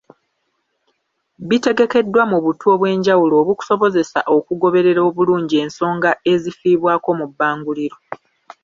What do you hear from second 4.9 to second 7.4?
obulungi ensonga ezifiibwako mu